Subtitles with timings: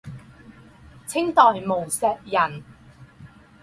[1.05, 2.63] 清代无锡人。